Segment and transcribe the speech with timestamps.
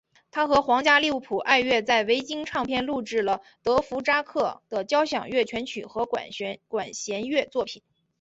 [0.31, 7.83] 他和皇家利物浦爱乐在维京唱片录制了德佛札克的交响曲全集和管弦乐作品。